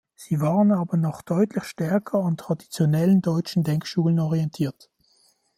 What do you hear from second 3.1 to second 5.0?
deutschen Denkschulen orientiert.